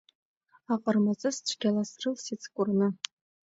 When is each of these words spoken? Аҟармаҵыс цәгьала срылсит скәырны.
Аҟармаҵыс 0.73 1.37
цәгьала 1.47 1.83
срылсит 1.91 2.39
скәырны. 2.45 2.87